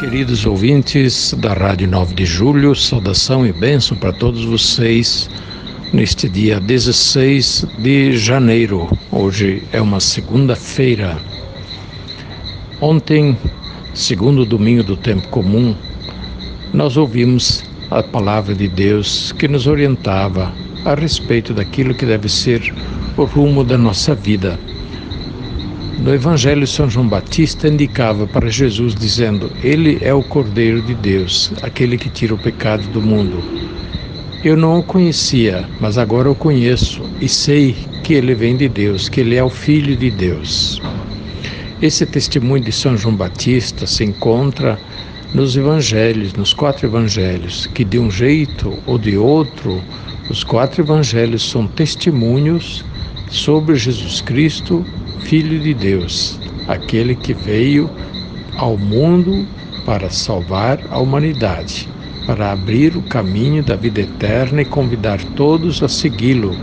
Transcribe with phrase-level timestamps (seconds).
[0.00, 5.28] Queridos ouvintes da Rádio 9 de Julho, saudação e bênção para todos vocês
[5.92, 8.88] neste dia 16 de janeiro.
[9.12, 11.18] Hoje é uma segunda-feira.
[12.80, 13.36] Ontem,
[13.92, 15.76] segundo domingo do tempo comum,
[16.72, 20.50] nós ouvimos a palavra de Deus que nos orientava
[20.86, 22.74] a respeito daquilo que deve ser
[23.18, 24.58] o rumo da nossa vida.
[26.00, 31.52] No Evangelho, São João Batista indicava para Jesus, dizendo: Ele é o Cordeiro de Deus,
[31.60, 33.44] aquele que tira o pecado do mundo.
[34.42, 39.10] Eu não o conhecia, mas agora o conheço e sei que ele vem de Deus,
[39.10, 40.80] que ele é o Filho de Deus.
[41.82, 44.78] Esse testemunho de São João Batista se encontra
[45.34, 49.82] nos evangelhos, nos quatro evangelhos, que de um jeito ou de outro,
[50.30, 52.82] os quatro evangelhos são testemunhos
[53.28, 54.84] sobre Jesus Cristo,
[55.22, 57.88] Filho de Deus, aquele que veio
[58.56, 59.46] ao mundo
[59.86, 61.88] para salvar a humanidade,
[62.26, 66.56] para abrir o caminho da vida eterna e convidar todos a segui-lo,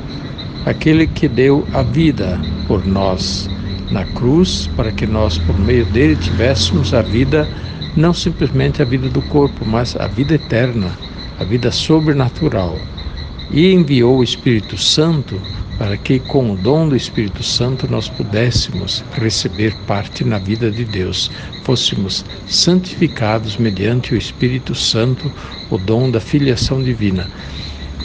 [0.66, 3.50] aquele que deu a vida por nós
[3.92, 7.48] na cruz, para que nós, por meio dele, tivéssemos a vida,
[7.96, 10.92] não simplesmente a vida do corpo, mas a vida eterna,
[11.40, 12.78] a vida sobrenatural.
[13.50, 15.40] E enviou o Espírito Santo
[15.78, 20.84] para que, com o dom do Espírito Santo, nós pudéssemos receber parte na vida de
[20.84, 21.30] Deus,
[21.64, 25.32] fôssemos santificados mediante o Espírito Santo,
[25.70, 27.30] o dom da filiação divina.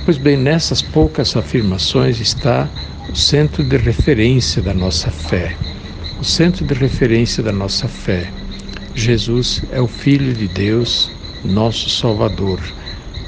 [0.05, 2.69] Pois bem, nessas poucas afirmações está
[3.09, 5.57] o centro de referência da nossa fé.
[6.21, 8.31] O centro de referência da nossa fé.
[8.95, 11.11] Jesus é o Filho de Deus,
[11.43, 12.61] nosso Salvador.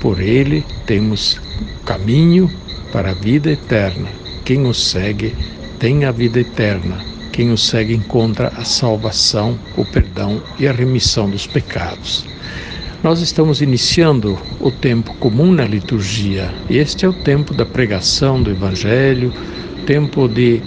[0.01, 1.41] Por ele temos
[1.87, 2.51] caminho
[2.93, 5.34] para a vida eterna quem o segue
[5.78, 6.99] tem a vida eterna.
[7.32, 12.27] Quem o segue encontra a salvação, o perdão e a remissão dos pecados.
[13.03, 16.53] Nós estamos iniciando o tempo comum na liturgia.
[16.71, 19.32] Este é o tempo da pregação do Evangelho,
[19.87, 20.62] tempo de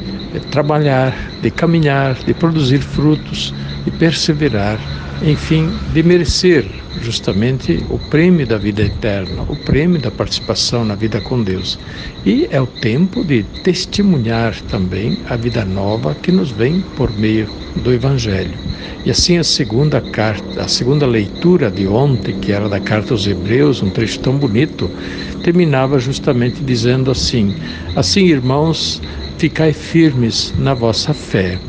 [0.51, 3.53] trabalhar, de caminhar, de produzir frutos,
[3.85, 4.79] de perseverar,
[5.23, 6.65] enfim, de merecer
[7.01, 11.77] justamente o prêmio da vida eterna, o prêmio da participação na vida com Deus.
[12.25, 17.47] E é o tempo de testemunhar também a vida nova que nos vem por meio
[17.83, 18.57] do Evangelho.
[19.05, 23.27] E assim a segunda carta, a segunda leitura de ontem, que era da carta aos
[23.27, 24.89] Hebreus, um trecho tão bonito,
[25.43, 27.53] terminava justamente dizendo assim:
[27.95, 29.01] Assim, irmãos,
[29.37, 31.59] ficai firmes na vossa fé,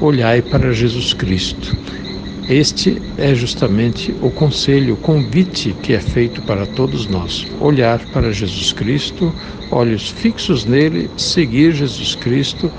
[0.00, 1.76] olhai para Jesus Cristo
[2.48, 8.32] este é justamente o conselho, o convite que é feito para todos nós: olhar para
[8.32, 9.34] Jesus Cristo,
[9.70, 12.72] olhos fixos nele, seguir Jesus Cristo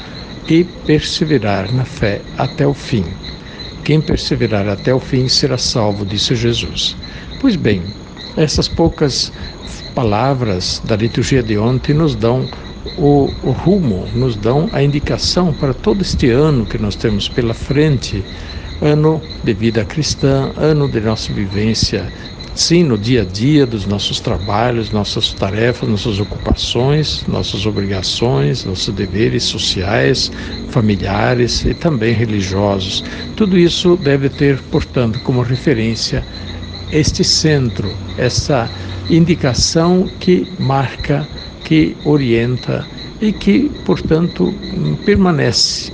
[0.47, 3.05] e perseverar na fé até o fim.
[3.83, 6.95] Quem perseverar até o fim será salvo, disse Jesus.
[7.39, 7.83] Pois bem,
[8.35, 9.31] essas poucas
[9.93, 12.49] palavras da liturgia de ontem nos dão
[12.97, 17.53] o, o rumo, nos dão a indicação para todo este ano que nós temos pela
[17.53, 18.23] frente
[18.81, 22.11] ano de vida cristã, ano de nossa vivência,
[22.55, 28.93] sim, no dia a dia dos nossos trabalhos, nossas tarefas, nossas ocupações, nossas obrigações, nossos
[28.93, 30.31] deveres sociais,
[30.69, 33.03] familiares e também religiosos.
[33.35, 36.23] Tudo isso deve ter, portanto, como referência
[36.91, 38.69] este centro, essa
[39.09, 41.27] indicação que marca,
[41.63, 42.85] que orienta
[43.21, 44.53] e que, portanto,
[45.05, 45.91] permanece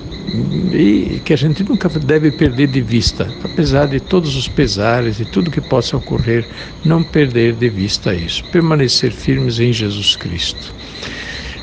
[0.73, 5.25] e que a gente nunca deve perder de vista, apesar de todos os pesares e
[5.25, 6.45] tudo que possa ocorrer,
[6.83, 10.73] não perder de vista isso, permanecer firmes em Jesus Cristo.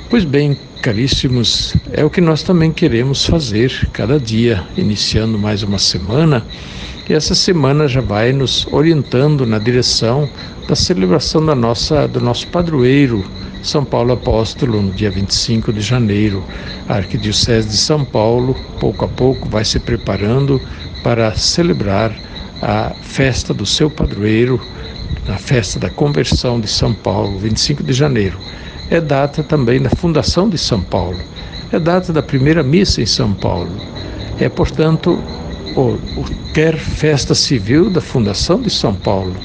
[0.09, 5.79] Pois bem, caríssimos, é o que nós também queremos fazer cada dia, iniciando mais uma
[5.79, 6.45] semana,
[7.09, 10.29] e essa semana já vai nos orientando na direção
[10.67, 13.25] da celebração da nossa, do nosso padroeiro,
[13.63, 16.45] são Paulo Apóstolo, no dia 25 de janeiro.
[16.89, 20.61] A Arquidiocese de São Paulo, pouco a pouco, vai se preparando
[21.03, 22.13] para celebrar
[22.61, 24.61] a festa do seu padroeiro,
[25.29, 28.37] a festa da conversão de São Paulo, 25 de janeiro.
[28.91, 31.19] É data também da fundação de São Paulo.
[31.71, 33.71] É data da primeira missa em São Paulo.
[34.41, 35.23] É, portanto,
[35.77, 39.37] ou, ou quer festa civil da fundação de São Paulo,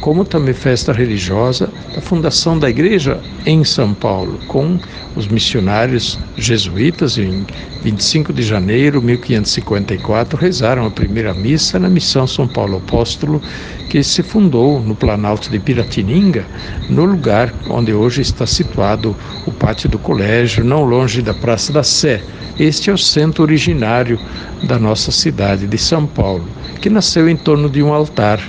[0.00, 4.78] como também festa religiosa da fundação da igreja em São Paulo, com
[5.16, 7.46] os missionários jesuítas em
[7.82, 13.40] 25 de janeiro de 1554 rezaram a primeira missa na missão São Paulo Apóstolo,
[13.88, 16.44] que se fundou no Planalto de Piratininga,
[16.88, 19.14] no lugar onde hoje está situado
[19.46, 22.22] o pátio do colégio, não longe da Praça da Sé.
[22.58, 24.18] Este é o centro originário
[24.62, 26.44] da nossa cidade de São Paulo,
[26.80, 28.40] que nasceu em torno de um altar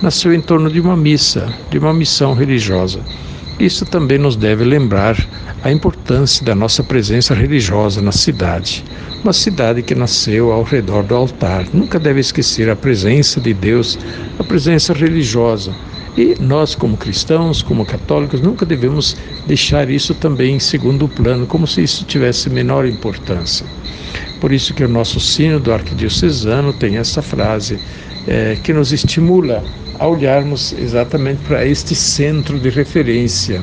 [0.00, 3.00] nasceu em torno de uma missa, de uma missão religiosa.
[3.58, 5.16] Isso também nos deve lembrar
[5.64, 8.84] a importância da nossa presença religiosa na cidade.
[9.24, 11.66] Uma cidade que nasceu ao redor do altar.
[11.72, 13.98] Nunca deve esquecer a presença de Deus,
[14.38, 15.74] a presença religiosa.
[16.16, 19.16] E nós, como cristãos, como católicos, nunca devemos
[19.46, 23.66] deixar isso também em segundo plano, como se isso tivesse menor importância.
[24.40, 27.80] Por isso que o nosso sino do arquidiocesano tem essa frase
[28.28, 29.64] é, que nos estimula
[29.98, 33.62] a olharmos exatamente para este centro de referência.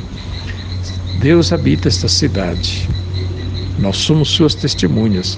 [1.20, 2.90] Deus habita esta cidade.
[3.80, 5.38] Nós somos suas testemunhas.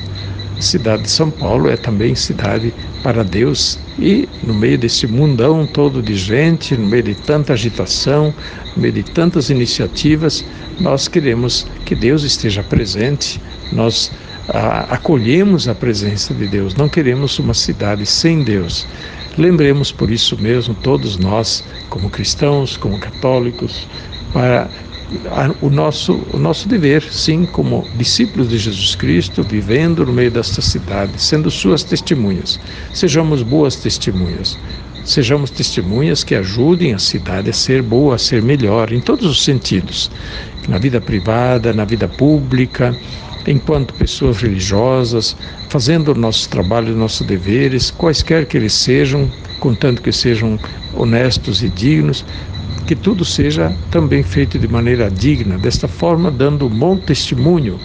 [0.57, 5.67] A cidade de São Paulo é também cidade para Deus e no meio desse mundão
[5.67, 8.33] todo de gente, no meio de tanta agitação,
[8.75, 10.43] no meio de tantas iniciativas,
[10.79, 13.39] nós queremos que Deus esteja presente.
[13.71, 14.11] Nós
[14.47, 16.75] a, acolhemos a presença de Deus.
[16.75, 18.87] Não queremos uma cidade sem Deus.
[19.37, 23.87] Lembremos por isso mesmo, todos nós, como cristãos, como católicos,
[24.33, 24.67] para
[25.61, 30.61] o nosso, o nosso dever, sim, como discípulos de Jesus Cristo, vivendo no meio desta
[30.61, 32.59] cidade, sendo suas testemunhas.
[32.91, 34.57] Sejamos boas testemunhas.
[35.05, 39.43] Sejamos testemunhas que ajudem a cidade a ser boa, a ser melhor, em todos os
[39.43, 40.11] sentidos.
[40.67, 42.93] Na vida privada, na vida pública,
[43.47, 45.35] enquanto pessoas religiosas,
[45.69, 50.59] fazendo o nosso trabalho, nossos deveres, quaisquer que eles sejam, contanto que sejam
[50.93, 52.25] honestos e dignos,
[52.85, 57.79] que tudo seja também feito de maneira digna, desta forma dando um bom testemunho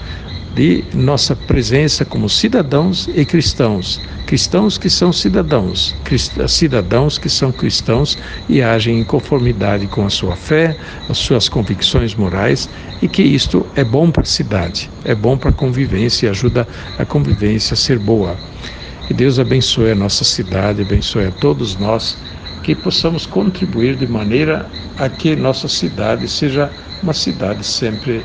[0.55, 4.01] de nossa presença como cidadãos e cristãos.
[4.27, 5.95] Cristãos que são cidadãos,
[6.47, 8.19] cidadãos que são cristãos
[8.49, 10.77] e agem em conformidade com a sua fé,
[11.09, 12.69] as suas convicções morais
[13.01, 16.67] e que isto é bom para a cidade, é bom para a convivência e ajuda
[16.99, 18.37] a convivência a ser boa.
[19.07, 22.17] Que Deus abençoe a nossa cidade, abençoe a todos nós,
[22.63, 24.67] que possamos contribuir de maneira
[24.99, 26.71] a que nossa cidade seja
[27.03, 28.23] uma cidade sempre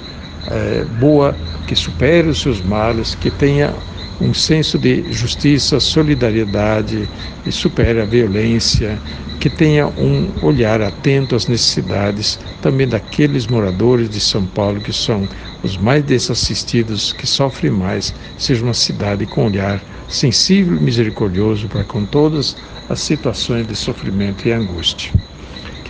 [0.47, 1.35] é, boa,
[1.65, 3.73] que supere os seus males, que tenha
[4.19, 7.07] um senso de justiça, solidariedade
[7.45, 8.99] e supere a violência,
[9.39, 15.27] que tenha um olhar atento às necessidades também daqueles moradores de São Paulo que são
[15.61, 21.83] os mais desassistidos, que sofrem mais, seja uma cidade com olhar sensível e misericordioso para
[21.83, 22.57] com todas
[22.89, 25.26] as situações de sofrimento e angústia.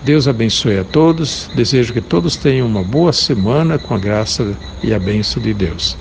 [0.03, 1.49] Deus abençoe a todos.
[1.55, 5.97] Desejo que todos tenham uma boa semana com a graça e a bênção de Deus.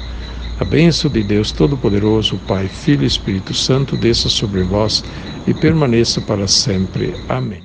[0.59, 5.05] A bênção de Deus Todo-Poderoso, Pai, Filho e Espírito Santo, desça sobre vós
[5.47, 7.15] e permaneça para sempre.
[7.29, 7.63] Amém.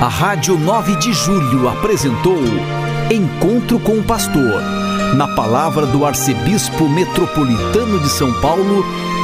[0.00, 2.38] A Rádio 9 de Julho apresentou
[3.10, 4.60] Encontro com o Pastor,
[5.14, 8.84] na palavra do Arcebispo Metropolitano de São Paulo